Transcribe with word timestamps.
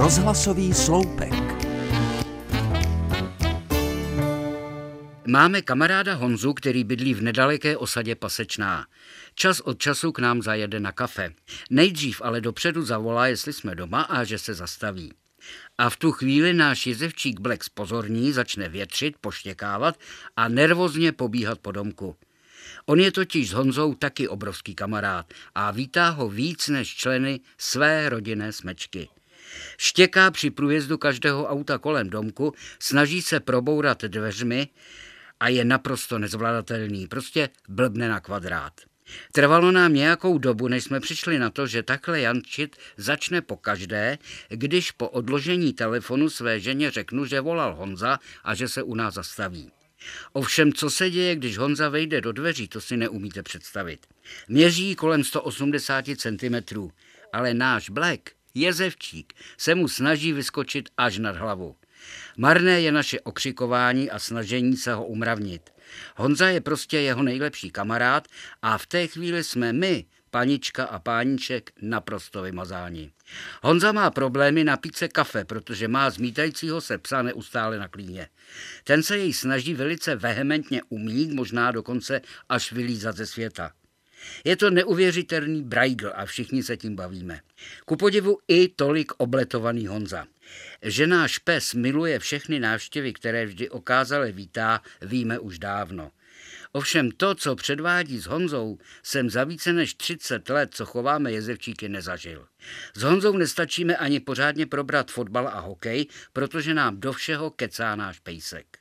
Rozhlasový 0.00 0.74
sloupek. 0.74 1.32
Máme 5.26 5.62
kamaráda 5.62 6.14
Honzu, 6.14 6.54
který 6.54 6.84
bydlí 6.84 7.14
v 7.14 7.22
nedaleké 7.22 7.76
osadě 7.76 8.14
Pasečná. 8.14 8.86
Čas 9.34 9.60
od 9.60 9.78
času 9.78 10.12
k 10.12 10.18
nám 10.18 10.42
zajede 10.42 10.80
na 10.80 10.92
kafe. 10.92 11.32
Nejdřív 11.70 12.22
ale 12.24 12.40
dopředu 12.40 12.82
zavolá, 12.82 13.26
jestli 13.26 13.52
jsme 13.52 13.74
doma 13.74 14.02
a 14.02 14.24
že 14.24 14.38
se 14.38 14.54
zastaví. 14.54 15.12
A 15.78 15.90
v 15.90 15.96
tu 15.96 16.12
chvíli 16.12 16.54
náš 16.54 16.86
jezevčík 16.86 17.40
Black 17.40 17.64
pozorní 17.74 18.32
začne 18.32 18.68
větřit, 18.68 19.14
poštěkávat 19.20 20.00
a 20.36 20.48
nervozně 20.48 21.12
pobíhat 21.12 21.58
po 21.58 21.72
domku. 21.72 22.16
On 22.86 23.00
je 23.00 23.12
totiž 23.12 23.50
s 23.50 23.52
Honzou 23.52 23.94
taky 23.94 24.28
obrovský 24.28 24.74
kamarád 24.74 25.34
a 25.54 25.70
vítá 25.70 26.10
ho 26.10 26.28
víc 26.28 26.68
než 26.68 26.94
členy 26.96 27.40
své 27.58 28.08
rodinné 28.08 28.52
smečky. 28.52 29.08
Štěká 29.78 30.30
při 30.30 30.50
průjezdu 30.50 30.98
každého 30.98 31.46
auta 31.46 31.78
kolem 31.78 32.10
domku, 32.10 32.54
snaží 32.78 33.22
se 33.22 33.40
probourat 33.40 34.02
dveřmi 34.02 34.68
a 35.40 35.48
je 35.48 35.64
naprosto 35.64 36.18
nezvladatelný, 36.18 37.06
prostě 37.06 37.48
blbne 37.68 38.08
na 38.08 38.20
kvadrát. 38.20 38.72
Trvalo 39.32 39.72
nám 39.72 39.94
nějakou 39.94 40.38
dobu, 40.38 40.68
než 40.68 40.84
jsme 40.84 41.00
přišli 41.00 41.38
na 41.38 41.50
to, 41.50 41.66
že 41.66 41.82
takhle 41.82 42.20
Jančit 42.20 42.76
začne 42.96 43.40
po 43.40 43.56
každé, 43.56 44.18
když 44.48 44.90
po 44.90 45.08
odložení 45.08 45.72
telefonu 45.72 46.30
své 46.30 46.60
ženě 46.60 46.90
řeknu, 46.90 47.24
že 47.24 47.40
volal 47.40 47.74
Honza 47.74 48.18
a 48.44 48.54
že 48.54 48.68
se 48.68 48.82
u 48.82 48.94
nás 48.94 49.14
zastaví. 49.14 49.70
Ovšem, 50.32 50.72
co 50.72 50.90
se 50.90 51.10
děje, 51.10 51.36
když 51.36 51.58
Honza 51.58 51.88
vejde 51.88 52.20
do 52.20 52.32
dveří, 52.32 52.68
to 52.68 52.80
si 52.80 52.96
neumíte 52.96 53.42
představit. 53.42 54.06
Měří 54.48 54.94
kolem 54.94 55.24
180 55.24 56.04
cm, 56.16 56.88
ale 57.32 57.54
náš 57.54 57.90
Black, 57.90 58.20
jezevčík, 58.54 59.32
se 59.58 59.74
mu 59.74 59.88
snaží 59.88 60.32
vyskočit 60.32 60.88
až 60.96 61.18
nad 61.18 61.36
hlavu. 61.36 61.76
Marné 62.36 62.80
je 62.80 62.92
naše 62.92 63.20
okřikování 63.20 64.10
a 64.10 64.18
snažení 64.18 64.76
se 64.76 64.94
ho 64.94 65.06
umravnit. 65.06 65.70
Honza 66.16 66.48
je 66.48 66.60
prostě 66.60 67.00
jeho 67.00 67.22
nejlepší 67.22 67.70
kamarád 67.70 68.28
a 68.62 68.78
v 68.78 68.86
té 68.86 69.06
chvíli 69.06 69.44
jsme 69.44 69.72
my, 69.72 70.04
panička 70.30 70.84
a 70.84 70.98
páníček, 70.98 71.72
naprosto 71.82 72.42
vymazáni. 72.42 73.10
Honza 73.62 73.92
má 73.92 74.10
problémy 74.10 74.64
napít 74.64 74.96
se 74.96 75.08
kafe, 75.08 75.44
protože 75.44 75.88
má 75.88 76.10
zmítajícího 76.10 76.80
se 76.80 76.98
psa 76.98 77.22
neustále 77.22 77.78
na 77.78 77.88
klíně. 77.88 78.28
Ten 78.84 79.02
se 79.02 79.18
jej 79.18 79.32
snaží 79.32 79.74
velice 79.74 80.16
vehementně 80.16 80.82
umít, 80.88 81.32
možná 81.32 81.72
dokonce 81.72 82.20
až 82.48 82.72
vylízat 82.72 83.16
ze 83.16 83.26
světa. 83.26 83.72
Je 84.44 84.56
to 84.56 84.70
neuvěřitelný 84.70 85.62
brajgl 85.62 86.12
a 86.14 86.26
všichni 86.26 86.62
se 86.62 86.76
tím 86.76 86.96
bavíme. 86.96 87.40
Ku 87.84 87.96
podivu 87.96 88.38
i 88.48 88.68
tolik 88.68 89.12
obletovaný 89.16 89.86
Honza. 89.86 90.26
Že 90.82 91.06
náš 91.06 91.38
pes 91.38 91.74
miluje 91.74 92.18
všechny 92.18 92.60
návštěvy, 92.60 93.12
které 93.12 93.46
vždy 93.46 93.70
okázale 93.70 94.32
vítá, 94.32 94.82
víme 95.02 95.38
už 95.38 95.58
dávno. 95.58 96.10
Ovšem 96.72 97.10
to, 97.10 97.34
co 97.34 97.56
předvádí 97.56 98.18
s 98.18 98.26
Honzou, 98.26 98.78
jsem 99.02 99.30
za 99.30 99.44
více 99.44 99.72
než 99.72 99.94
30 99.94 100.48
let, 100.48 100.74
co 100.74 100.86
chováme 100.86 101.32
jezevčíky, 101.32 101.88
nezažil. 101.88 102.46
S 102.94 103.02
Honzou 103.02 103.36
nestačíme 103.36 103.96
ani 103.96 104.20
pořádně 104.20 104.66
probrat 104.66 105.10
fotbal 105.10 105.48
a 105.48 105.60
hokej, 105.60 106.06
protože 106.32 106.74
nám 106.74 107.00
do 107.00 107.12
všeho 107.12 107.50
kecá 107.50 107.96
náš 107.96 108.18
pejsek. 108.18 108.79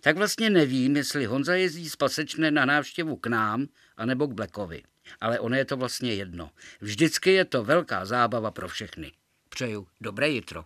Tak 0.00 0.16
vlastně 0.16 0.50
nevím, 0.50 0.96
jestli 0.96 1.26
Honza 1.26 1.54
jezdí 1.54 1.88
z 1.88 1.96
Pasečné 1.96 2.50
na 2.50 2.64
návštěvu 2.64 3.16
k 3.16 3.26
nám, 3.26 3.66
anebo 3.96 4.26
k 4.26 4.32
Blackovi. 4.32 4.82
Ale 5.20 5.40
ono 5.40 5.56
je 5.56 5.64
to 5.64 5.76
vlastně 5.76 6.14
jedno. 6.14 6.50
Vždycky 6.80 7.32
je 7.32 7.44
to 7.44 7.64
velká 7.64 8.04
zábava 8.04 8.50
pro 8.50 8.68
všechny. 8.68 9.12
Přeju 9.48 9.86
dobré 10.00 10.28
jitro. 10.28 10.64